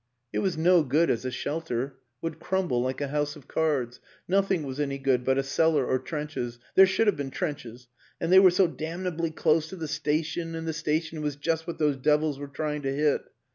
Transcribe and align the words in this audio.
It 0.33 0.39
was 0.39 0.57
no 0.57 0.81
good 0.81 1.11
as 1.11 1.25
a 1.25 1.29
shelter 1.29 1.99
would 2.23 2.39
crumble 2.39 2.81
like 2.81 3.01
a 3.01 3.09
house 3.09 3.35
of 3.35 3.47
cards. 3.47 3.99
Nothing 4.27 4.63
was 4.63 4.79
any 4.79 4.97
good 4.97 5.23
but 5.23 5.37
a 5.37 5.43
cellar 5.43 5.85
or 5.85 5.99
trenches 5.99 6.57
there 6.73 6.87
should 6.87 7.05
have 7.05 7.15
been 7.17 7.29
trenches. 7.29 7.87
And 8.19 8.33
they 8.33 8.39
were 8.39 8.49
so 8.49 8.65
damnably 8.65 9.29
close 9.29 9.69
to 9.69 9.75
the 9.75 9.87
station, 9.87 10.55
and 10.55 10.67
the 10.67 10.73
station 10.73 11.21
was 11.21 11.35
just 11.35 11.67
what 11.67 11.77
those 11.77 11.97
devils 11.97 12.39
were 12.39 12.47
trying 12.47 12.81
to 12.81 12.91
hit. 12.91 13.21